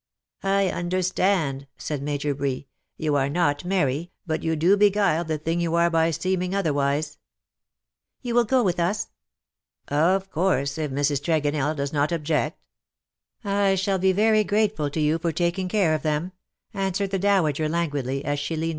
[0.61, 2.67] "I understand," said Major Bree;''
[2.97, 7.19] 'you are not merry, but you do beguile the thing you are by seeming otherwise.^
[8.23, 9.09] ""You will go with us
[9.89, 11.21] ?""Of course, if Mrs.
[11.21, 12.59] Tregonell does not object.""
[13.43, 16.31] I shall be very grateful to you for taking care of them/^
[16.73, 18.69] answered the dowager languidly, as she 212 CUPID AND PSYCHE.